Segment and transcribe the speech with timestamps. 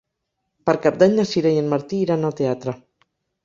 [0.69, 2.79] Per Cap d'Any na Sira i en Martí iran al teatre.